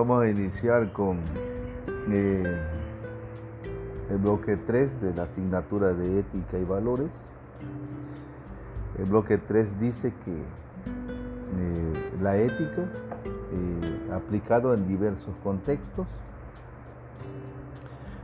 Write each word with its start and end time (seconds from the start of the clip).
Vamos 0.00 0.22
a 0.22 0.30
iniciar 0.30 0.94
con 0.94 1.18
eh, 2.10 2.58
el 4.08 4.16
bloque 4.16 4.56
3 4.56 5.02
de 5.02 5.12
la 5.12 5.24
asignatura 5.24 5.92
de 5.92 6.20
ética 6.20 6.56
y 6.56 6.64
valores. 6.64 7.10
El 8.98 9.04
bloque 9.04 9.36
3 9.36 9.78
dice 9.78 10.14
que 10.24 10.32
eh, 10.32 12.12
la 12.22 12.38
ética, 12.38 12.80
eh, 12.80 14.10
aplicado 14.14 14.72
en 14.72 14.88
diversos 14.88 15.34
contextos, 15.44 16.06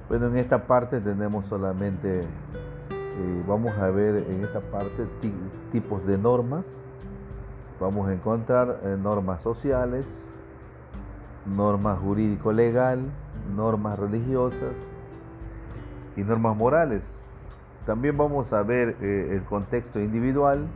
bueno, 0.08 0.28
en 0.28 0.38
esta 0.38 0.66
parte 0.66 0.98
tenemos 1.02 1.44
solamente, 1.44 2.22
vamos 3.46 3.76
a 3.76 3.90
ver 3.90 4.24
en 4.30 4.44
esta 4.44 4.60
parte 4.60 5.04
tipos 5.72 6.06
de 6.06 6.16
normas, 6.16 6.64
vamos 7.78 8.08
a 8.08 8.14
encontrar 8.14 8.80
normas 8.98 9.42
sociales, 9.42 10.25
normas 11.46 11.98
jurídico-legal, 11.98 13.00
normas 13.54 13.98
religiosas 13.98 14.74
y 16.16 16.22
normas 16.22 16.56
morales. 16.56 17.02
También 17.84 18.16
vamos 18.16 18.52
a 18.52 18.62
ver 18.62 18.96
eh, 19.00 19.30
el 19.32 19.44
contexto 19.44 20.00
individual, 20.00 20.66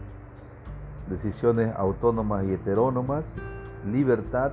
decisiones 1.08 1.74
autónomas 1.74 2.44
y 2.44 2.52
heterónomas, 2.52 3.24
libertad, 3.90 4.52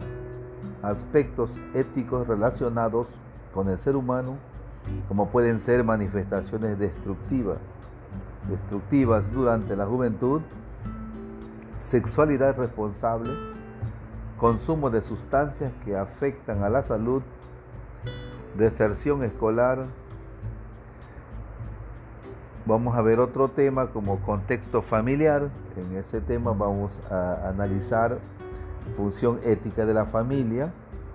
aspectos 0.82 1.52
éticos 1.74 2.28
relacionados 2.28 3.08
con 3.54 3.70
el 3.70 3.78
ser 3.78 3.96
humano, 3.96 4.38
como 5.08 5.28
pueden 5.28 5.60
ser 5.60 5.84
manifestaciones 5.84 6.80
destructivas, 6.80 7.58
destructivas 8.50 9.32
durante 9.32 9.76
la 9.76 9.86
juventud, 9.86 10.42
sexualidad 11.78 12.58
responsable, 12.58 13.32
consumo 14.38 14.90
de 14.90 15.02
sustancias 15.02 15.72
que 15.84 15.98
afectan 15.98 16.64
a 16.64 16.70
la 16.70 16.84
salud, 16.84 17.22
deserción 18.58 19.24
escolar. 19.24 19.86
Vamos 22.66 22.96
a 22.96 23.02
ver 23.02 23.20
otro 23.20 23.48
tema 23.50 23.88
como 23.88 24.20
contexto 24.20 24.82
familiar. 24.82 25.50
En 25.76 25.96
ese 25.96 26.22
tema 26.22 26.52
vamos 26.52 27.00
a 27.10 27.50
analizar 27.50 28.20
función 28.96 29.40
ética 29.44 29.86
de 29.86 29.94
la 29.94 30.06
familia, 30.06 30.72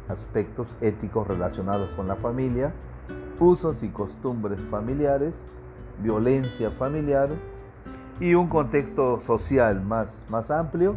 aspectos 0.09 0.69
éticos 0.81 1.27
relacionados 1.27 1.91
con 1.91 2.09
la 2.09 2.17
familia, 2.17 2.73
usos 3.39 3.83
y 3.83 3.89
costumbres 3.89 4.61
familiares, 4.71 5.35
violencia 6.03 6.71
familiar 6.73 7.29
y 8.21 8.35
un 8.35 8.49
contexto 8.49 9.21
social 9.21 9.83
más, 9.83 10.25
más 10.29 10.51
amplio 10.51 10.97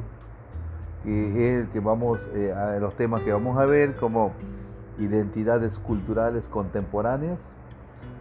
que 1.06 1.54
es 1.54 1.62
el 1.62 1.70
que 1.70 1.80
vamos 1.80 2.28
eh, 2.34 2.52
a 2.52 2.80
los 2.80 2.96
temas 2.96 3.22
que 3.22 3.32
vamos 3.32 3.58
a 3.58 3.66
ver 3.66 3.96
como 3.96 4.34
identidades 4.98 5.78
culturales 5.78 6.48
contemporáneas, 6.48 7.40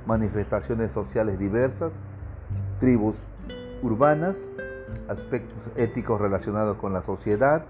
manifestaciones 0.06 0.92
sociales 0.92 1.38
diversas, 1.38 1.94
tribus 2.80 3.26
urbanas, 3.82 4.36
aspectos 5.08 5.70
éticos 5.76 6.20
relacionados 6.20 6.76
con 6.76 6.92
la 6.92 7.02
sociedad, 7.02 7.64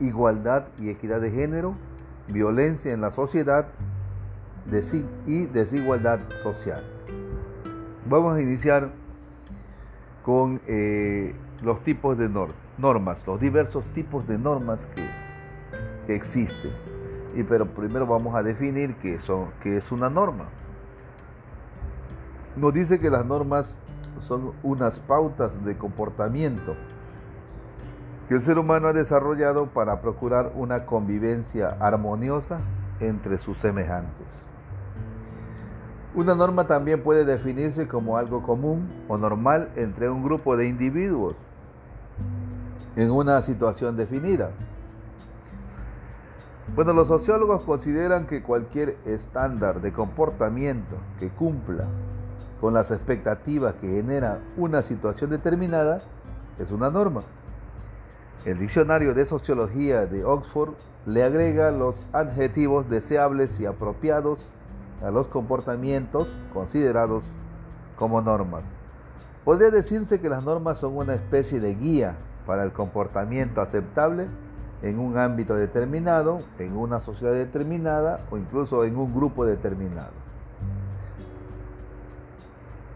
igualdad 0.00 0.64
y 0.78 0.90
equidad 0.90 1.20
de 1.20 1.30
género, 1.30 1.74
violencia 2.28 2.92
en 2.92 3.00
la 3.00 3.10
sociedad 3.10 3.68
y 5.26 5.46
desigualdad 5.46 6.20
social. 6.42 6.84
Vamos 8.08 8.36
a 8.36 8.42
iniciar 8.42 8.90
con 10.22 10.60
eh, 10.66 11.34
los 11.62 11.82
tipos 11.82 12.16
de 12.18 12.28
normas, 12.78 13.26
los 13.26 13.40
diversos 13.40 13.84
tipos 13.94 14.26
de 14.26 14.38
normas 14.38 14.86
que, 14.86 15.22
existen. 16.14 16.72
Y 17.34 17.42
pero 17.44 17.64
primero 17.66 18.06
vamos 18.06 18.34
a 18.34 18.42
definir 18.42 18.96
qué, 18.96 19.18
son, 19.20 19.46
qué 19.62 19.78
es 19.78 19.90
una 19.92 20.10
norma. 20.10 20.44
Nos 22.56 22.74
dice 22.74 22.98
que 22.98 23.08
las 23.08 23.24
normas 23.24 23.76
son 24.18 24.52
unas 24.62 25.00
pautas 25.00 25.64
de 25.64 25.76
comportamiento 25.78 26.74
que 28.28 28.34
el 28.34 28.40
ser 28.40 28.58
humano 28.58 28.88
ha 28.88 28.92
desarrollado 28.92 29.66
para 29.66 30.00
procurar 30.00 30.52
una 30.54 30.86
convivencia 30.86 31.76
armoniosa 31.80 32.60
entre 33.00 33.38
sus 33.38 33.58
semejantes. 33.58 34.26
Una 36.14 36.34
norma 36.34 36.66
también 36.66 37.02
puede 37.02 37.24
definirse 37.24 37.88
como 37.88 38.18
algo 38.18 38.42
común 38.42 38.90
o 39.08 39.16
normal 39.16 39.70
entre 39.76 40.10
un 40.10 40.22
grupo 40.22 40.56
de 40.56 40.68
individuos 40.68 41.34
en 42.96 43.10
una 43.10 43.40
situación 43.42 43.96
definida. 43.96 44.50
Bueno, 46.74 46.92
los 46.92 47.08
sociólogos 47.08 47.64
consideran 47.64 48.26
que 48.26 48.42
cualquier 48.42 48.96
estándar 49.04 49.80
de 49.80 49.92
comportamiento 49.92 50.96
que 51.18 51.28
cumpla 51.28 51.84
con 52.60 52.74
las 52.74 52.90
expectativas 52.90 53.74
que 53.74 53.88
genera 53.88 54.40
una 54.56 54.82
situación 54.82 55.30
determinada 55.30 56.00
es 56.58 56.70
una 56.70 56.90
norma. 56.90 57.22
El 58.44 58.58
diccionario 58.58 59.14
de 59.14 59.26
sociología 59.26 60.06
de 60.06 60.24
Oxford 60.24 60.74
le 61.06 61.22
agrega 61.24 61.70
los 61.70 62.00
adjetivos 62.12 62.88
deseables 62.88 63.58
y 63.60 63.66
apropiados 63.66 64.48
a 65.02 65.10
los 65.10 65.26
comportamientos 65.26 66.28
considerados 66.52 67.24
como 67.96 68.20
normas. 68.20 68.64
Podría 69.44 69.70
decirse 69.70 70.20
que 70.20 70.28
las 70.28 70.44
normas 70.44 70.78
son 70.78 70.96
una 70.96 71.14
especie 71.14 71.60
de 71.60 71.74
guía 71.74 72.16
para 72.46 72.64
el 72.64 72.72
comportamiento 72.72 73.60
aceptable 73.60 74.26
en 74.82 74.98
un 74.98 75.16
ámbito 75.16 75.54
determinado, 75.54 76.38
en 76.58 76.76
una 76.76 77.00
sociedad 77.00 77.34
determinada 77.34 78.20
o 78.30 78.36
incluso 78.36 78.84
en 78.84 78.96
un 78.96 79.14
grupo 79.14 79.44
determinado. 79.44 80.12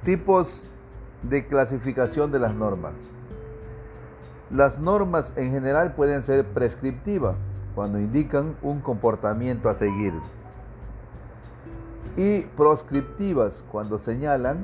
Tipos 0.05 0.63
de 1.23 1.47
clasificación 1.47 2.31
de 2.33 2.39
las 2.39 2.55
normas. 2.55 3.01
Las 4.51 4.79
normas 4.79 5.33
en 5.37 5.51
general 5.51 5.95
pueden 5.95 6.23
ser 6.23 6.45
prescriptivas 6.47 7.37
cuando 7.75 7.99
indican 7.99 8.57
un 8.63 8.81
comportamiento 8.81 9.69
a 9.69 9.75
seguir 9.75 10.13
y 12.17 12.43
proscriptivas 12.57 13.63
cuando 13.71 13.99
señalan 13.99 14.59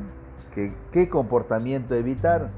que, 0.54 0.75
qué 0.91 1.09
comportamiento 1.09 1.94
evitar. 1.94 2.50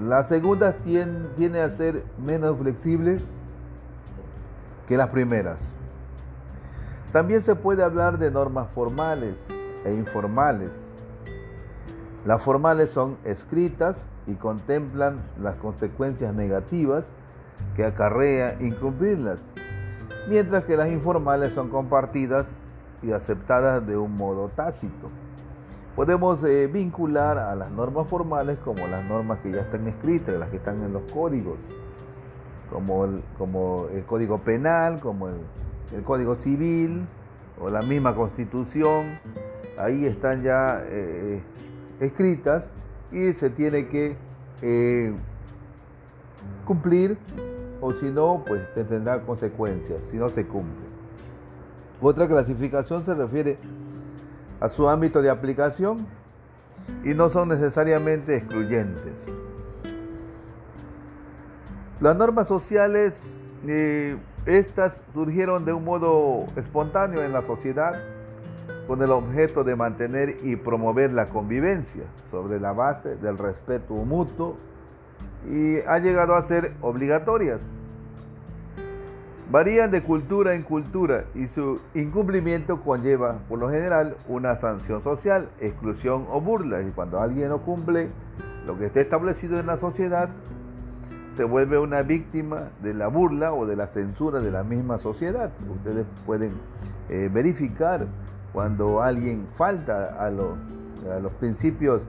La 0.00 0.24
segunda 0.24 0.72
tiene 0.72 1.60
a 1.60 1.68
ser 1.68 2.04
menos 2.16 2.58
flexible 2.58 3.18
que 4.88 4.96
las 4.96 5.08
primeras. 5.08 5.58
También 7.12 7.42
se 7.42 7.54
puede 7.54 7.84
hablar 7.84 8.18
de 8.18 8.30
normas 8.30 8.68
formales 8.70 9.34
e 9.84 9.92
informales. 9.92 10.70
Las 12.24 12.42
formales 12.42 12.90
son 12.90 13.18
escritas 13.24 14.06
y 14.26 14.34
contemplan 14.34 15.20
las 15.40 15.56
consecuencias 15.56 16.34
negativas 16.34 17.04
que 17.76 17.84
acarrea 17.84 18.56
incumplirlas, 18.60 19.40
mientras 20.26 20.64
que 20.64 20.76
las 20.76 20.88
informales 20.88 21.52
son 21.52 21.68
compartidas 21.68 22.46
y 23.02 23.12
aceptadas 23.12 23.86
de 23.86 23.98
un 23.98 24.16
modo 24.16 24.48
tácito. 24.48 25.10
Podemos 25.96 26.42
eh, 26.44 26.68
vincular 26.68 27.36
a 27.36 27.54
las 27.54 27.70
normas 27.70 28.08
formales 28.08 28.58
como 28.64 28.86
las 28.86 29.04
normas 29.04 29.40
que 29.40 29.52
ya 29.52 29.60
están 29.60 29.86
escritas, 29.86 30.38
las 30.38 30.48
que 30.48 30.56
están 30.56 30.82
en 30.82 30.94
los 30.94 31.10
códigos, 31.12 31.58
como 32.70 33.04
el, 33.04 33.22
como 33.36 33.88
el 33.92 34.02
código 34.04 34.38
penal, 34.38 35.00
como 35.00 35.28
el, 35.28 36.02
código 36.04 36.36
civil 36.36 37.06
o 37.60 37.68
la 37.68 37.82
misma 37.82 38.14
constitución. 38.14 39.18
Ahí 39.78 40.06
están 40.06 40.42
ya 40.42 40.82
eh, 40.86 41.42
escritas 42.00 42.70
y 43.10 43.34
se 43.34 43.50
tiene 43.50 43.88
que 43.88 44.16
eh, 44.62 45.12
cumplir 46.64 47.18
o 47.82 47.92
si 47.92 48.06
no, 48.06 48.42
pues 48.46 48.62
tendrá 48.74 49.20
consecuencias 49.20 50.04
si 50.04 50.16
no 50.16 50.30
se 50.30 50.46
cumple. 50.46 50.86
Otra 52.00 52.26
clasificación 52.26 53.04
se 53.04 53.14
refiere 53.14 53.58
a 54.62 54.68
su 54.68 54.88
ámbito 54.88 55.20
de 55.22 55.28
aplicación 55.28 56.06
y 57.02 57.14
no 57.14 57.28
son 57.28 57.48
necesariamente 57.48 58.36
excluyentes. 58.36 59.26
Las 62.00 62.16
normas 62.16 62.46
sociales, 62.46 63.20
eh, 63.66 64.16
estas 64.46 64.94
surgieron 65.12 65.64
de 65.64 65.72
un 65.72 65.84
modo 65.84 66.46
espontáneo 66.54 67.24
en 67.24 67.32
la 67.32 67.42
sociedad 67.42 68.00
con 68.86 69.02
el 69.02 69.10
objeto 69.10 69.64
de 69.64 69.74
mantener 69.74 70.36
y 70.44 70.54
promover 70.54 71.12
la 71.12 71.26
convivencia 71.26 72.04
sobre 72.30 72.60
la 72.60 72.72
base 72.72 73.16
del 73.16 73.38
respeto 73.38 73.94
mutuo 73.94 74.56
y 75.50 75.80
ha 75.88 75.98
llegado 75.98 76.36
a 76.36 76.42
ser 76.42 76.72
obligatorias 76.82 77.60
varían 79.52 79.90
de 79.90 80.02
cultura 80.02 80.54
en 80.54 80.62
cultura 80.62 81.24
y 81.34 81.46
su 81.46 81.78
incumplimiento 81.94 82.80
conlleva, 82.80 83.36
por 83.50 83.58
lo 83.58 83.68
general, 83.68 84.16
una 84.26 84.56
sanción 84.56 85.02
social, 85.02 85.50
exclusión 85.60 86.26
o 86.30 86.40
burla. 86.40 86.80
Y 86.80 86.90
cuando 86.90 87.20
alguien 87.20 87.50
no 87.50 87.58
cumple 87.58 88.08
lo 88.66 88.78
que 88.78 88.86
está 88.86 89.02
establecido 89.02 89.60
en 89.60 89.66
la 89.66 89.76
sociedad, 89.76 90.30
se 91.32 91.44
vuelve 91.44 91.78
una 91.78 92.00
víctima 92.00 92.70
de 92.82 92.94
la 92.94 93.08
burla 93.08 93.52
o 93.52 93.66
de 93.66 93.76
la 93.76 93.86
censura 93.86 94.40
de 94.40 94.50
la 94.50 94.62
misma 94.62 94.96
sociedad. 94.96 95.50
Ustedes 95.70 96.06
pueden 96.24 96.52
eh, 97.10 97.28
verificar 97.30 98.06
cuando 98.54 99.02
alguien 99.02 99.46
falta 99.54 100.16
a 100.18 100.30
los, 100.30 100.56
principios 101.38 102.06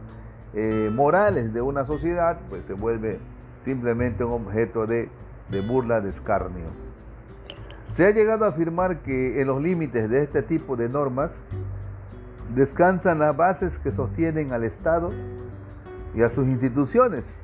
eh, 0.54 0.89
morales 0.94 1.54
de 1.54 1.62
una 1.62 1.84
sociedad, 1.84 2.39
pues 2.50 2.66
se 2.66 2.74
vuelve 2.74 3.19
simplemente 3.66 4.24
un 4.24 4.31
objeto 4.31 4.88
de 4.88 5.10
burla, 5.68 6.00
de 6.00 6.10
escarnio. 6.10 6.93
Se 7.94 8.07
ha 8.07 8.10
llegado 8.10 8.45
a 8.45 8.48
afirmar 8.48 9.04
que 9.04 9.40
en 9.40 9.45
los 9.45 9.62
límites 9.62 10.10
de 10.10 10.24
este 10.24 10.42
tipo 10.42 10.75
de 10.75 10.90
normas 10.90 11.31
descansan 12.56 13.19
las 13.19 13.38
bases 13.38 13.78
que 13.78 13.92
sostienen 13.92 14.51
al 14.51 14.63
Estado 14.63 15.12
y 16.16 16.24
a 16.24 16.31
sus 16.31 16.48
instituciones. 16.48 17.36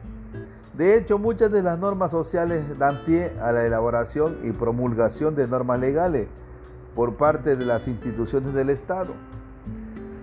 De 0.73 0.97
hecho, 0.97 1.19
muchas 1.19 1.51
de 1.51 1.61
las 1.61 1.77
normas 1.77 2.09
sociales 2.09 2.63
dan 2.79 3.05
pie 3.05 3.31
a 3.39 3.51
la 3.51 3.63
elaboración 3.63 4.39
y 4.41 4.51
promulgación 4.51 5.35
de 5.35 5.47
normas 5.47 5.79
legales 5.79 6.27
por 6.95 7.15
parte 7.15 7.55
de 7.55 7.65
las 7.65 7.87
instituciones 7.87 8.51
del 8.55 8.71
Estado. 8.71 9.13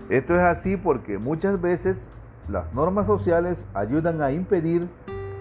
Esto 0.09 0.35
es 0.35 0.41
así 0.41 0.77
porque 0.77 1.19
muchas 1.19 1.61
veces 1.61 2.09
las 2.49 2.75
normas 2.75 3.07
sociales 3.07 3.65
ayudan 3.75 4.21
a 4.21 4.33
impedir 4.33 4.89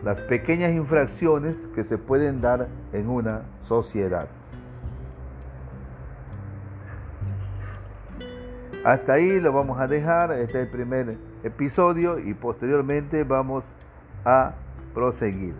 las 0.03 0.21
pequeñas 0.21 0.73
infracciones 0.73 1.55
que 1.73 1.83
se 1.83 1.97
pueden 1.97 2.39
dar 2.39 2.67
en 2.93 3.09
una 3.09 3.41
sociedad. 3.63 4.27
Hasta 8.85 9.13
ahí 9.13 9.39
lo 9.39 9.51
vamos 9.51 9.79
a 9.79 9.87
dejar, 9.87 10.31
este 10.31 10.43
es 10.43 10.65
el 10.65 10.67
primer 10.67 11.17
episodio 11.43 12.19
y 12.19 12.35
posteriormente 12.35 13.23
vamos 13.23 13.63
a 14.23 14.53
proseguir. 14.93 15.55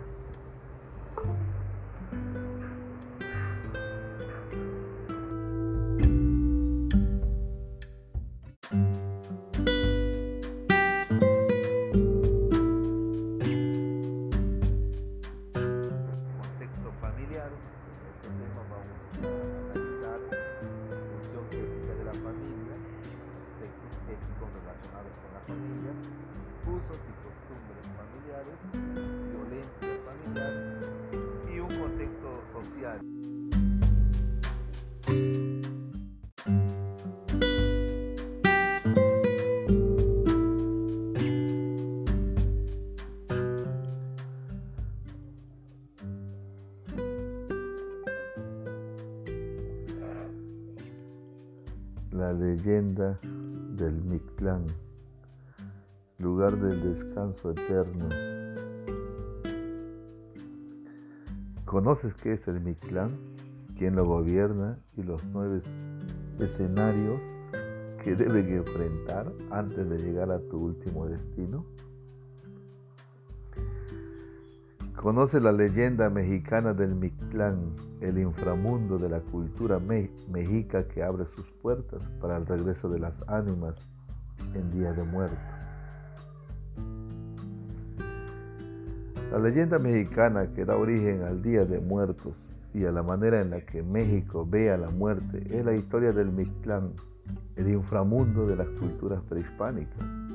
La 52.26 52.32
leyenda 52.32 53.20
del 53.22 54.02
Mictlán, 54.02 54.66
lugar 56.18 56.58
del 56.58 56.82
descanso 56.82 57.52
eterno. 57.52 58.08
¿Conoces 61.64 62.14
qué 62.14 62.32
es 62.32 62.48
el 62.48 62.60
Mictlán? 62.60 63.16
¿Quién 63.78 63.94
lo 63.94 64.04
gobierna 64.06 64.76
y 64.96 65.04
los 65.04 65.22
nueve 65.26 65.60
escenarios 66.40 67.20
que 68.02 68.16
deben 68.16 68.56
enfrentar 68.56 69.32
antes 69.52 69.88
de 69.88 69.96
llegar 69.96 70.32
a 70.32 70.40
tu 70.40 70.58
último 70.58 71.06
destino? 71.06 71.64
Conoce 74.96 75.40
la 75.40 75.52
leyenda 75.52 76.08
mexicana 76.08 76.72
del 76.72 76.94
Mictlán, 76.94 77.76
el 78.00 78.18
inframundo 78.18 78.98
de 78.98 79.10
la 79.10 79.20
cultura 79.20 79.78
mexica 79.78 80.88
que 80.88 81.02
abre 81.02 81.26
sus 81.26 81.46
puertas 81.62 82.02
para 82.20 82.38
el 82.38 82.46
regreso 82.46 82.88
de 82.88 82.98
las 82.98 83.22
ánimas 83.28 83.78
en 84.54 84.70
día 84.72 84.92
de 84.94 85.04
muerte. 85.04 85.36
La 89.30 89.38
leyenda 89.38 89.78
mexicana 89.78 90.52
que 90.54 90.64
da 90.64 90.76
origen 90.76 91.22
al 91.22 91.42
Día 91.42 91.66
de 91.66 91.78
Muertos 91.78 92.34
y 92.72 92.86
a 92.86 92.90
la 92.90 93.02
manera 93.02 93.42
en 93.42 93.50
la 93.50 93.60
que 93.60 93.82
México 93.82 94.46
ve 94.48 94.70
a 94.70 94.78
la 94.78 94.88
muerte 94.88 95.42
es 95.50 95.64
la 95.64 95.74
historia 95.74 96.12
del 96.12 96.32
Mictlán, 96.32 96.94
el 97.56 97.68
inframundo 97.68 98.46
de 98.46 98.56
las 98.56 98.68
culturas 98.70 99.20
prehispánicas. 99.28 100.25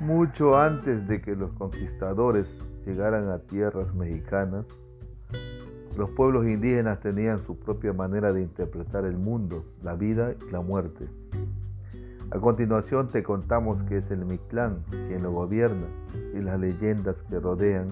Mucho 0.00 0.56
antes 0.56 1.08
de 1.08 1.20
que 1.20 1.34
los 1.34 1.50
conquistadores 1.54 2.48
llegaran 2.86 3.28
a 3.30 3.40
tierras 3.40 3.92
mexicanas, 3.94 4.64
los 5.96 6.10
pueblos 6.10 6.46
indígenas 6.46 7.00
tenían 7.00 7.44
su 7.44 7.58
propia 7.58 7.92
manera 7.92 8.32
de 8.32 8.42
interpretar 8.42 9.04
el 9.04 9.16
mundo, 9.16 9.64
la 9.82 9.96
vida 9.96 10.34
y 10.46 10.52
la 10.52 10.60
muerte. 10.60 11.08
A 12.30 12.38
continuación 12.38 13.08
te 13.08 13.24
contamos 13.24 13.82
que 13.82 13.96
es 13.96 14.12
el 14.12 14.24
Mictlán 14.24 14.84
quien 15.08 15.24
lo 15.24 15.32
gobierna 15.32 15.88
y 16.32 16.42
las 16.42 16.60
leyendas 16.60 17.24
que 17.24 17.40
rodean 17.40 17.88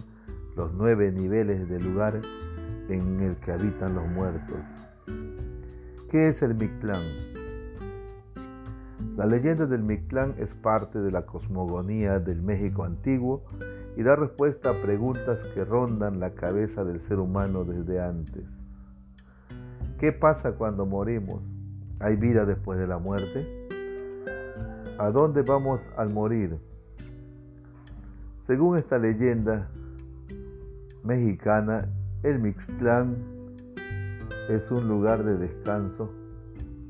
los 0.56 0.72
nueve 0.74 1.10
niveles 1.10 1.68
del 1.68 1.82
lugar 1.82 2.20
en 2.88 3.20
el 3.20 3.34
que 3.36 3.50
habitan 3.50 3.96
los 3.96 4.06
muertos. 4.06 4.60
¿Qué 6.08 6.28
es 6.28 6.40
el 6.42 6.54
Mictlán? 6.54 7.35
La 9.16 9.24
leyenda 9.24 9.64
del 9.64 9.82
Mictlán 9.82 10.34
es 10.36 10.52
parte 10.52 10.98
de 10.98 11.10
la 11.10 11.24
cosmogonía 11.24 12.18
del 12.18 12.42
México 12.42 12.84
antiguo 12.84 13.44
y 13.96 14.02
da 14.02 14.14
respuesta 14.14 14.68
a 14.68 14.82
preguntas 14.82 15.42
que 15.54 15.64
rondan 15.64 16.20
la 16.20 16.34
cabeza 16.34 16.84
del 16.84 17.00
ser 17.00 17.18
humano 17.18 17.64
desde 17.64 17.98
antes. 17.98 18.62
¿Qué 19.98 20.12
pasa 20.12 20.52
cuando 20.52 20.84
morimos? 20.84 21.42
¿Hay 21.98 22.16
vida 22.16 22.44
después 22.44 22.78
de 22.78 22.86
la 22.86 22.98
muerte? 22.98 23.66
¿A 24.98 25.10
dónde 25.10 25.40
vamos 25.40 25.90
al 25.96 26.12
morir? 26.12 26.58
Según 28.42 28.76
esta 28.76 28.98
leyenda 28.98 29.70
mexicana, 31.02 31.88
el 32.22 32.38
Mixtlán 32.38 33.16
es 34.50 34.70
un 34.70 34.86
lugar 34.86 35.24
de 35.24 35.38
descanso 35.38 36.12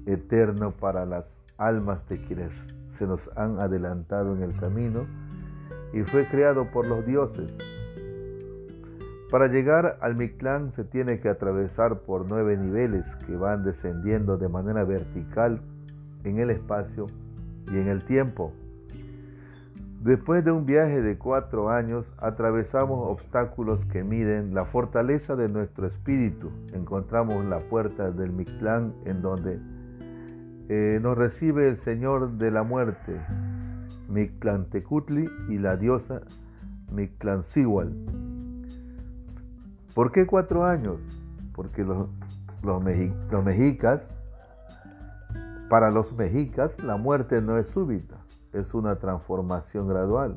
eterno 0.06 0.72
para 0.72 1.06
las 1.06 1.35
almas 1.58 2.06
de 2.08 2.18
quienes 2.18 2.52
se 2.92 3.06
nos 3.06 3.30
han 3.36 3.58
adelantado 3.58 4.34
en 4.34 4.42
el 4.42 4.56
camino 4.56 5.06
y 5.92 6.02
fue 6.02 6.26
creado 6.26 6.70
por 6.70 6.86
los 6.86 7.06
dioses. 7.06 7.52
Para 9.30 9.48
llegar 9.48 9.98
al 10.00 10.16
Mictlán 10.16 10.72
se 10.72 10.84
tiene 10.84 11.20
que 11.20 11.28
atravesar 11.28 12.00
por 12.00 12.30
nueve 12.30 12.56
niveles 12.56 13.16
que 13.26 13.36
van 13.36 13.64
descendiendo 13.64 14.38
de 14.38 14.48
manera 14.48 14.84
vertical 14.84 15.60
en 16.24 16.38
el 16.38 16.50
espacio 16.50 17.06
y 17.72 17.78
en 17.78 17.88
el 17.88 18.04
tiempo. 18.04 18.52
Después 20.00 20.44
de 20.44 20.52
un 20.52 20.66
viaje 20.66 21.02
de 21.02 21.18
cuatro 21.18 21.70
años, 21.70 22.12
atravesamos 22.18 23.10
obstáculos 23.10 23.84
que 23.86 24.04
miden 24.04 24.54
la 24.54 24.64
fortaleza 24.64 25.34
de 25.34 25.48
nuestro 25.48 25.88
espíritu. 25.88 26.52
Encontramos 26.72 27.44
la 27.46 27.58
puerta 27.58 28.12
del 28.12 28.30
Mictlán 28.30 28.94
en 29.04 29.20
donde 29.20 29.58
eh, 30.68 30.98
nos 31.00 31.16
recibe 31.16 31.68
el 31.68 31.76
Señor 31.76 32.38
de 32.38 32.50
la 32.50 32.64
muerte, 32.64 33.20
Mictlantecutli 34.08 35.28
y 35.48 35.58
la 35.58 35.76
diosa 35.76 36.22
Mictlancihual. 36.90 37.94
¿Por 39.94 40.10
qué 40.10 40.26
cuatro 40.26 40.64
años? 40.64 41.00
Porque 41.54 41.84
los, 41.84 42.08
los, 42.62 42.82
los 43.30 43.44
mexicas, 43.44 44.12
para 45.68 45.90
los 45.90 46.12
mexicas, 46.14 46.82
la 46.82 46.96
muerte 46.96 47.40
no 47.40 47.56
es 47.58 47.68
súbita, 47.68 48.16
es 48.52 48.74
una 48.74 48.96
transformación 48.96 49.86
gradual. 49.86 50.36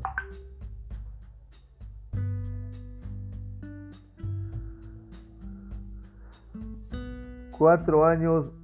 Cuatro 7.51 8.05
años 8.05 8.58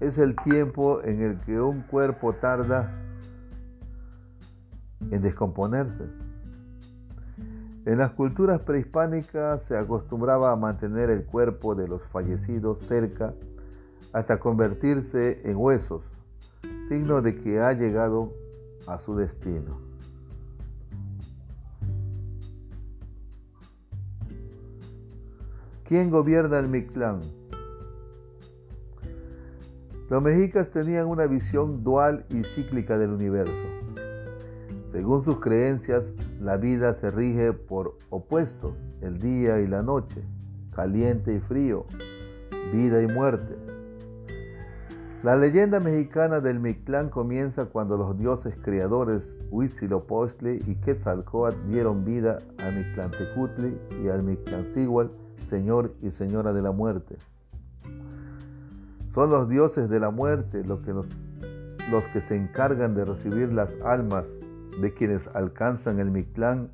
es 0.00 0.18
el 0.18 0.36
tiempo 0.36 1.02
en 1.02 1.22
el 1.22 1.40
que 1.40 1.60
un 1.60 1.82
cuerpo 1.82 2.32
tarda 2.34 2.92
en 5.10 5.22
descomponerse. 5.22 6.04
En 7.84 7.98
las 7.98 8.12
culturas 8.12 8.60
prehispánicas 8.60 9.62
se 9.62 9.76
acostumbraba 9.76 10.52
a 10.52 10.56
mantener 10.56 11.10
el 11.10 11.24
cuerpo 11.24 11.74
de 11.74 11.88
los 11.88 12.02
fallecidos 12.08 12.80
cerca 12.80 13.34
hasta 14.12 14.38
convertirse 14.38 15.40
en 15.48 15.56
huesos, 15.56 16.04
signo 16.88 17.22
de 17.22 17.36
que 17.36 17.60
ha 17.60 17.72
llegado 17.72 18.32
a 18.86 18.98
su 18.98 19.16
destino. 19.16 19.78
¿Quién 25.84 26.10
gobierna 26.10 26.58
el 26.58 26.68
Mictlán? 26.68 27.20
Los 30.10 30.22
mexicas 30.22 30.70
tenían 30.70 31.06
una 31.06 31.26
visión 31.26 31.84
dual 31.84 32.24
y 32.30 32.42
cíclica 32.42 32.96
del 32.96 33.10
universo. 33.10 33.66
Según 34.86 35.22
sus 35.22 35.38
creencias, 35.38 36.14
la 36.40 36.56
vida 36.56 36.94
se 36.94 37.10
rige 37.10 37.52
por 37.52 37.94
opuestos, 38.08 38.78
el 39.02 39.18
día 39.18 39.60
y 39.60 39.66
la 39.66 39.82
noche, 39.82 40.22
caliente 40.74 41.34
y 41.34 41.40
frío, 41.40 41.84
vida 42.72 43.02
y 43.02 43.06
muerte. 43.06 43.54
La 45.22 45.36
leyenda 45.36 45.78
mexicana 45.78 46.40
del 46.40 46.58
Mictlán 46.58 47.10
comienza 47.10 47.66
cuando 47.66 47.98
los 47.98 48.16
dioses 48.16 48.54
creadores 48.62 49.36
Huitzilopochtli 49.50 50.62
y 50.66 50.76
Quetzalcoatl 50.76 51.68
dieron 51.68 52.06
vida 52.06 52.38
a 52.64 52.70
Mictlantecutli 52.70 53.76
y 54.02 54.08
al 54.08 54.22
Mictlancíhuatl, 54.22 55.10
señor 55.50 55.92
y 56.00 56.12
señora 56.12 56.54
de 56.54 56.62
la 56.62 56.70
muerte. 56.70 57.16
Son 59.18 59.30
los 59.30 59.48
dioses 59.48 59.90
de 59.90 59.98
la 59.98 60.10
muerte 60.10 60.62
los 60.62 60.78
que, 60.82 60.92
los 60.92 62.08
que 62.12 62.20
se 62.20 62.36
encargan 62.36 62.94
de 62.94 63.04
recibir 63.04 63.52
las 63.52 63.76
almas 63.84 64.26
de 64.80 64.94
quienes 64.94 65.26
alcanzan 65.34 65.98
el 65.98 66.12
Mictlán 66.12 66.70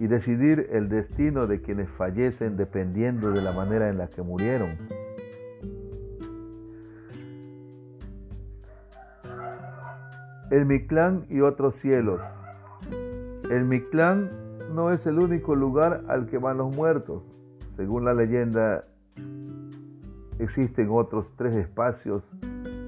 y 0.00 0.08
decidir 0.08 0.66
el 0.72 0.88
destino 0.88 1.46
de 1.46 1.62
quienes 1.62 1.88
fallecen 1.88 2.56
dependiendo 2.56 3.30
de 3.30 3.40
la 3.40 3.52
manera 3.52 3.88
en 3.88 3.98
la 3.98 4.08
que 4.08 4.20
murieron. 4.20 4.78
El 10.50 10.66
Mictlán 10.66 11.24
y 11.28 11.40
otros 11.40 11.76
cielos. 11.76 12.20
El 13.48 13.64
Mictlán 13.64 14.28
no 14.74 14.90
es 14.90 15.06
el 15.06 15.20
único 15.20 15.54
lugar 15.54 16.02
al 16.08 16.26
que 16.26 16.38
van 16.38 16.56
los 16.56 16.74
muertos. 16.74 17.22
Según 17.76 18.04
la 18.04 18.12
leyenda, 18.12 18.86
existen 20.40 20.88
otros 20.90 21.32
tres 21.36 21.54
espacios 21.54 22.24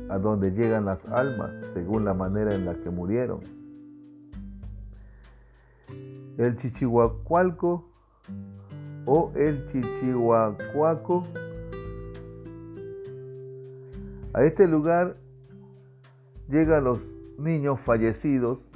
a 0.09 0.18
donde 0.18 0.50
llegan 0.50 0.85
las 0.85 1.06
almas 1.06 1.56
según 1.73 2.04
la 2.04 2.14
manera 2.14 2.54
en 2.54 2.64
la 2.64 2.75
que 2.75 2.90
murieron. 2.90 3.40
El 6.38 6.56
Chichihuacualco 6.56 7.88
o 9.06 9.32
el 9.35 9.66
Chichihuacuaco. 9.66 11.23
A 14.35 14.44
este 14.44 14.66
lugar 14.66 15.16
llegan 16.49 16.85
los 16.85 16.99
niños 17.38 17.80
fallecidos 17.80 18.66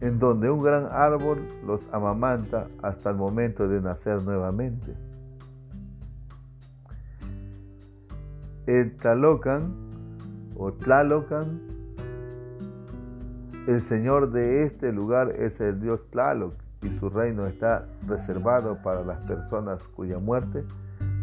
en 0.00 0.18
donde 0.18 0.48
un 0.50 0.62
gran 0.62 0.86
árbol 0.90 1.38
los 1.66 1.88
amamanta 1.92 2.68
hasta 2.82 3.10
el 3.10 3.16
momento 3.16 3.68
de 3.68 3.80
nacer 3.80 4.22
nuevamente. 4.22 5.07
El 8.68 8.94
Tlalocan 8.98 9.74
o 10.54 10.70
Tlalocan, 10.74 11.58
el 13.66 13.80
señor 13.80 14.30
de 14.30 14.64
este 14.64 14.92
lugar 14.92 15.30
es 15.30 15.58
el 15.62 15.80
dios 15.80 16.06
Tlaloc 16.10 16.52
y 16.82 16.90
su 16.98 17.08
reino 17.08 17.46
está 17.46 17.86
reservado 18.06 18.76
para 18.82 19.02
las 19.04 19.20
personas 19.20 19.82
cuya 19.88 20.18
muerte 20.18 20.66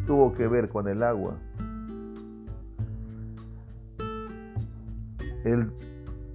tuvo 0.07 0.33
que 0.33 0.47
ver 0.47 0.69
con 0.69 0.87
el 0.87 1.03
agua. 1.03 1.35
El 5.43 5.71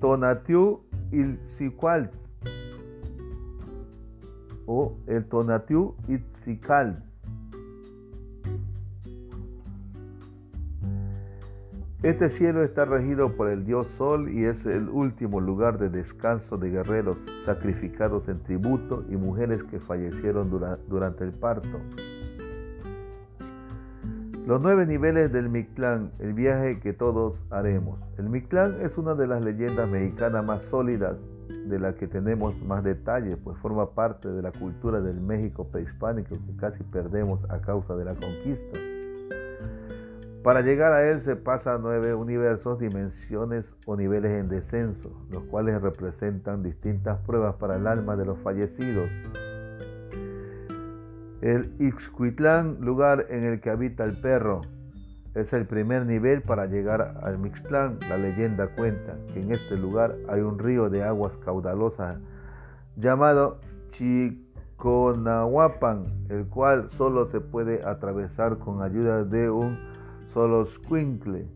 Tonatiu 0.01 0.83
Ilzicualtz 1.11 2.15
o 4.65 4.97
el 5.09 5.25
Tonatiu 5.25 5.97
Itzicaltz. 6.07 7.10
Este 12.03 12.31
cielo 12.31 12.63
está 12.63 12.87
regido 12.87 13.37
por 13.37 13.51
el 13.51 13.67
dios 13.67 13.87
Sol 13.99 14.33
y 14.33 14.47
es 14.47 14.65
el 14.65 14.89
último 14.89 15.39
lugar 15.39 15.79
de 15.79 15.91
descanso 15.91 16.57
de 16.57 16.71
guerreros 16.71 17.19
sacrificados 17.45 18.27
en 18.29 18.43
tributo 18.43 19.05
y 19.11 19.17
mujeres 19.17 19.63
que 19.65 19.81
fallecieron 19.81 20.49
durante 20.89 21.25
el 21.25 21.33
parto. 21.33 21.79
Los 24.47 24.63
nueve 24.63 24.87
niveles 24.87 25.31
del 25.31 25.51
Mictlán, 25.51 26.11
el 26.21 26.33
viaje 26.33 26.81
que 26.81 26.95
todos 26.95 27.45
haremos. 27.51 28.01
El 28.17 28.31
Mictlán 28.31 28.79
es 28.81 28.97
una 28.97 29.15
de 29.15 29.27
las 29.27 29.45
leyendas 29.45 29.87
mexicanas 29.87 30.43
más 30.43 30.63
sólidas 30.65 31.29
de 31.67 31.79
la 31.79 31.97
que 31.97 32.07
tenemos 32.07 32.59
más 32.63 32.83
detalles, 32.83 33.37
pues 33.37 33.59
forma 33.59 33.91
parte 33.91 34.31
de 34.31 34.41
la 34.41 34.53
cultura 34.53 35.03
del 35.03 35.21
México 35.21 35.69
prehispánico 35.71 36.31
que 36.31 36.57
casi 36.57 36.83
perdemos 36.83 37.41
a 37.51 37.61
causa 37.61 37.95
de 37.95 38.07
la 38.07 38.15
conquista. 38.15 38.79
Para 40.43 40.63
llegar 40.63 40.93
a 40.95 41.11
él 41.11 41.21
se 41.21 41.37
pasan 41.37 41.83
nueve 41.83 42.15
universos, 42.15 42.79
dimensiones 42.79 43.75
o 43.85 43.95
niveles 43.95 44.41
en 44.41 44.49
descenso, 44.49 45.13
los 45.29 45.45
cuales 45.45 45.83
representan 45.83 46.63
distintas 46.63 47.21
pruebas 47.21 47.57
para 47.57 47.77
el 47.77 47.87
alma 47.87 48.17
de 48.17 48.25
los 48.25 48.39
fallecidos. 48.39 49.11
El 51.43 51.75
Ixcuitlán, 51.79 52.79
lugar 52.81 53.27
en 53.29 53.45
el 53.45 53.61
que 53.61 53.69
habita 53.69 54.05
el 54.05 54.19
perro, 54.19 54.63
es 55.35 55.53
el 55.53 55.67
primer 55.67 56.07
nivel 56.07 56.41
para 56.41 56.65
llegar 56.65 57.21
al 57.23 57.37
Mixtlán. 57.39 57.99
La 58.09 58.17
leyenda 58.17 58.69
cuenta 58.69 59.19
que 59.35 59.41
en 59.41 59.53
este 59.53 59.77
lugar 59.77 60.17
hay 60.29 60.41
un 60.41 60.59
río 60.59 60.89
de 60.89 61.03
aguas 61.03 61.37
caudalosas 61.37 62.17
llamado 62.97 63.61
Chiconahuapan, 63.93 66.05
el 66.31 66.47
cual 66.47 66.89
solo 66.97 67.27
se 67.27 67.41
puede 67.41 67.87
atravesar 67.87 68.57
con 68.59 68.81
ayuda 68.83 69.25
de 69.25 69.51
un 69.51 69.90
solo 70.33 70.67
squinkle. 70.67 71.47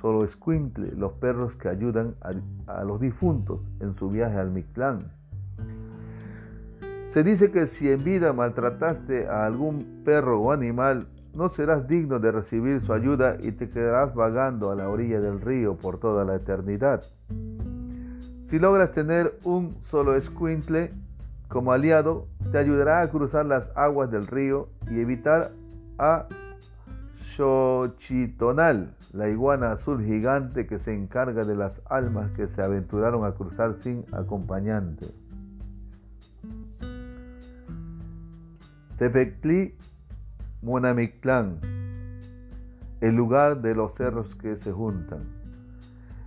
Solo 0.00 0.26
squinkle, 0.26 0.92
los 0.96 1.12
perros 1.14 1.56
que 1.56 1.68
ayudan 1.68 2.14
a, 2.66 2.84
los 2.84 3.00
difuntos 3.00 3.66
en 3.80 3.94
su 3.94 4.10
viaje 4.10 4.38
al 4.38 4.50
Mictlán. 4.50 4.98
Se 7.10 7.24
dice 7.24 7.50
que 7.50 7.66
si 7.66 7.90
en 7.90 8.04
vida 8.04 8.32
maltrataste 8.32 9.26
a 9.26 9.46
algún 9.46 10.02
perro 10.04 10.40
o 10.40 10.52
animal, 10.52 11.08
no 11.34 11.48
serás 11.48 11.88
digno 11.88 12.18
de 12.18 12.30
recibir 12.30 12.80
su 12.82 12.92
ayuda 12.92 13.36
y 13.40 13.52
te 13.52 13.70
quedarás 13.70 14.14
vagando 14.14 14.70
a 14.70 14.76
la 14.76 14.88
orilla 14.88 15.20
del 15.20 15.40
río 15.40 15.76
por 15.76 15.98
toda 15.98 16.24
la 16.24 16.36
eternidad. 16.36 17.02
Si 18.48 18.58
logras 18.58 18.92
tener 18.92 19.38
un 19.44 19.76
solo 19.84 20.16
escuintle 20.16 20.92
como 21.48 21.72
aliado, 21.72 22.26
te 22.52 22.58
ayudará 22.58 23.00
a 23.00 23.08
cruzar 23.08 23.46
las 23.46 23.72
aguas 23.74 24.10
del 24.10 24.26
río 24.26 24.68
y 24.90 25.00
evitar 25.00 25.52
a 25.98 26.28
Xochitonal, 27.38 28.96
la 29.12 29.28
iguana 29.28 29.70
azul 29.70 30.04
gigante 30.04 30.66
que 30.66 30.80
se 30.80 30.92
encarga 30.92 31.44
de 31.44 31.54
las 31.54 31.80
almas 31.88 32.32
que 32.32 32.48
se 32.48 32.62
aventuraron 32.62 33.24
a 33.24 33.30
cruzar 33.30 33.76
sin 33.76 34.04
acompañante. 34.12 35.06
Tepectli 38.98 39.76
Monamictlán, 40.62 41.60
el 43.00 43.14
lugar 43.14 43.62
de 43.62 43.76
los 43.76 43.94
cerros 43.94 44.34
que 44.34 44.56
se 44.56 44.72
juntan. 44.72 45.20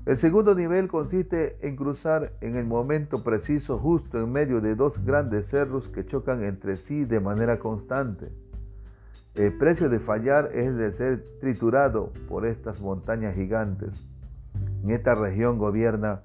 El 0.05 0.17
segundo 0.17 0.55
nivel 0.55 0.87
consiste 0.87 1.57
en 1.67 1.75
cruzar 1.75 2.31
en 2.39 2.55
el 2.55 2.65
momento 2.65 3.21
preciso 3.21 3.77
justo 3.77 4.17
en 4.17 4.31
medio 4.31 4.61
de 4.61 4.75
dos 4.75 5.03
grandes 5.03 5.47
cerros 5.47 5.89
que 5.89 6.05
chocan 6.05 6.45
entre 6.45 6.77
sí 6.77 7.03
de 7.03 7.19
manera 7.19 7.59
constante. 7.59 8.31
El 9.35 9.57
precio 9.57 9.87
de 9.87 9.99
fallar 9.99 10.51
es 10.53 10.75
de 10.75 10.91
ser 10.91 11.23
triturado 11.39 12.11
por 12.27 12.45
estas 12.45 12.81
montañas 12.81 13.33
gigantes. 13.33 14.05
En 14.83 14.91
esta 14.91 15.15
región 15.15 15.57
gobierna 15.57 16.21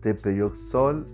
Tepeyoxol 0.00 1.06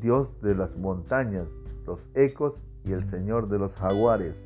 Dios 0.00 0.40
de 0.42 0.54
las 0.54 0.76
montañas, 0.76 1.48
los 1.86 2.10
ecos 2.14 2.54
y 2.84 2.92
el 2.92 3.06
Señor 3.06 3.48
de 3.48 3.58
los 3.58 3.74
jaguares. 3.74 4.36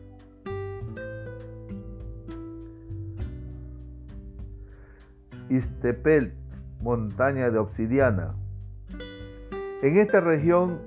Istepel, 5.49 6.35
montaña 6.81 7.51
de 7.51 7.59
obsidiana. 7.59 8.35
En 9.83 9.97
esta 9.97 10.21
región 10.21 10.79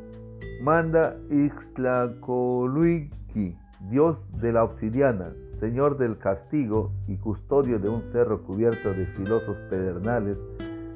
manda 0.61 1.17
Ixtlacoluiki, 1.31 3.57
Dios 3.89 4.29
de 4.39 4.53
la 4.53 4.63
obsidiana, 4.63 5.33
Señor 5.55 5.97
del 5.97 6.19
castigo 6.19 6.91
y 7.07 7.17
custodio 7.17 7.79
de 7.79 7.89
un 7.89 8.05
cerro 8.05 8.43
cubierto 8.43 8.93
de 8.93 9.07
filosos 9.07 9.57
pedernales 9.69 10.37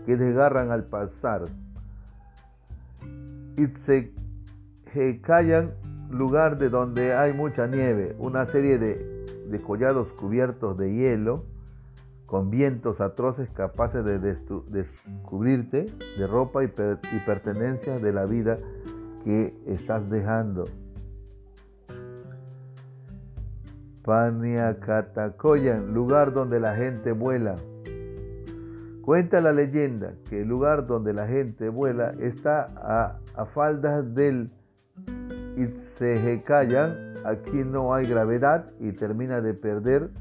que 0.05 0.17
desgarran 0.17 0.69
al 0.71 0.83
pasar. 0.85 1.45
Itzekhayan, 3.57 5.71
lugar 6.11 6.59
de 6.59 6.69
donde 6.69 7.15
hay 7.15 7.33
mucha 7.33 7.65
nieve, 7.65 8.15
una 8.19 8.45
serie 8.45 8.77
de, 8.77 9.25
de 9.49 9.61
collados 9.61 10.13
cubiertos 10.13 10.77
de 10.77 10.93
hielo, 10.93 11.43
con 12.27 12.51
vientos 12.51 13.01
atroces 13.01 13.49
capaces 13.49 14.03
de 14.03 14.19
descubrirte 14.19 15.85
de 16.17 16.27
ropa 16.27 16.63
y 16.63 16.67
pertenencias 17.25 18.01
de 18.01 18.11
la 18.11 18.25
vida 18.25 18.57
que 19.25 19.53
estás 19.65 20.07
dejando. 20.09 20.65
Paniacatacoyan, 24.03 25.93
lugar 25.93 26.31
donde 26.31 26.59
la 26.59 26.75
gente 26.75 27.11
vuela. 27.11 27.55
Cuenta 29.01 29.41
la 29.41 29.51
leyenda 29.51 30.13
que 30.29 30.43
el 30.43 30.47
lugar 30.47 30.85
donde 30.85 31.13
la 31.13 31.27
gente 31.27 31.69
vuela 31.69 32.13
está 32.19 32.71
a, 32.75 33.19
a 33.35 33.45
faldas 33.45 34.13
del 34.13 34.51
Itzehecayan. 35.57 37.15
Aquí 37.25 37.63
no 37.65 37.95
hay 37.95 38.05
gravedad 38.05 38.71
y 38.79 38.91
termina 38.91 39.41
de 39.41 39.55
perder 39.55 40.11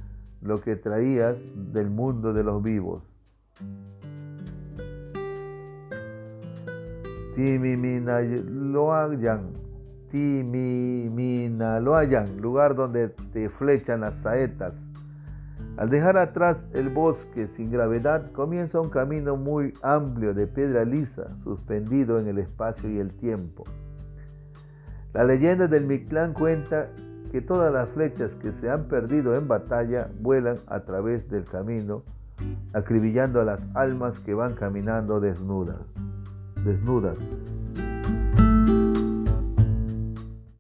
lo 0.41 0.63
que 0.63 0.77
traías 0.77 1.45
del 1.55 1.91
mundo 1.91 2.33
de 2.33 2.43
los 2.43 2.63
vivos. 2.63 3.03
Timiminaloayan, 7.35 9.53
Timiminaloayan, 10.11 12.41
lugar 12.41 12.75
donde 12.77 13.09
te 13.33 13.49
flechan 13.49 14.03
las 14.03 14.15
saetas. 14.17 14.91
Al 15.77 15.91
dejar 15.91 16.17
atrás 16.17 16.65
el 16.73 16.91
bosque 16.91 17.49
sin 17.49 17.73
gravedad, 17.73 18.31
comienza 18.31 18.81
un 18.81 18.91
camino 18.91 19.37
muy 19.37 19.75
amplio 19.83 20.33
de 20.33 20.47
piedra 20.47 20.85
lisa, 20.85 21.37
suspendido 21.43 22.21
en 22.21 22.29
el 22.29 22.39
espacio 22.39 22.89
y 22.89 23.01
el 23.01 23.13
tiempo. 23.15 23.65
La 25.13 25.25
leyenda 25.25 25.67
del 25.67 25.87
Mictlán 25.87 26.35
cuenta 26.35 26.91
que 27.33 27.41
todas 27.41 27.73
las 27.73 27.89
flechas 27.89 28.37
que 28.37 28.53
se 28.53 28.71
han 28.71 28.85
perdido 28.85 29.37
en 29.37 29.49
batalla 29.49 30.09
vuelan 30.21 30.61
a 30.69 30.85
través 30.85 31.29
del 31.29 31.45
camino, 31.45 32.05
acribillando 32.73 33.41
a 33.41 33.45
las 33.45 33.67
almas 33.75 34.21
que 34.21 34.35
van 34.35 34.55
caminando 34.55 35.19
desnudas. 35.19 35.81
Desnudas. 36.65 37.19